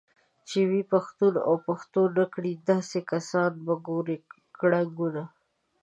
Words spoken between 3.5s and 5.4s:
به ګورې كړنګونه